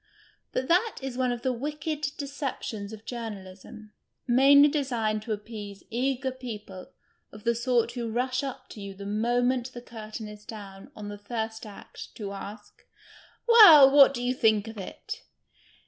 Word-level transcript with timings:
But 0.51 0.67
that 0.67 0.95
is 1.03 1.15
one 1.15 1.31
of 1.31 1.43
the 1.43 1.53
wicked 1.53 2.01
deceptions 2.17 2.91
of 2.91 3.05
journalism, 3.05 3.93
mainly 4.25 4.67
designed 4.67 5.21
to 5.21 5.31
appease 5.31 5.83
eager 5.91 6.31
people 6.31 6.89
of 7.31 7.43
the 7.43 7.53
sort 7.53 7.91
who 7.91 8.09
rush 8.09 8.41
up 8.41 8.67
to 8.69 8.81
you 8.81 8.95
the 8.95 9.05
moment 9.05 9.71
the 9.73 9.79
curtain 9.83 10.27
is 10.27 10.43
down 10.43 10.89
on 10.95 11.09
the 11.09 11.19
First 11.19 11.67
Act 11.67 12.15
to 12.15 12.31
ask:"" 12.33 12.83
Well, 13.47 13.91
what 13.91 14.15
do 14.15 14.23
you 14.23 14.33
think 14.33 14.67
of 14.67 14.79
it 14.79 15.21